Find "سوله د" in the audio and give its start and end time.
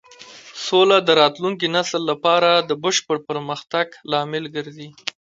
0.65-1.09